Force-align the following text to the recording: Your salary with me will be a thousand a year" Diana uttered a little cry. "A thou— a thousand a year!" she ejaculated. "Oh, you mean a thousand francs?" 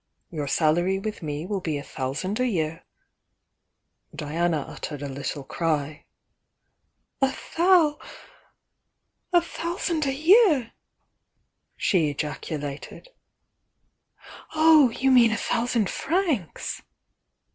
Your 0.31 0.47
salary 0.47 0.97
with 0.97 1.21
me 1.21 1.45
will 1.45 1.59
be 1.61 1.77
a 1.77 1.83
thousand 1.83 2.39
a 2.39 2.47
year" 2.47 2.83
Diana 4.15 4.61
uttered 4.61 5.03
a 5.03 5.07
little 5.07 5.43
cry. 5.43 6.05
"A 7.21 7.31
thou— 7.55 7.99
a 9.31 9.41
thousand 9.41 10.07
a 10.07 10.13
year!" 10.15 10.71
she 11.77 12.09
ejaculated. 12.09 13.09
"Oh, 14.55 14.89
you 14.89 15.11
mean 15.11 15.29
a 15.31 15.37
thousand 15.37 15.87
francs?" 15.87 16.81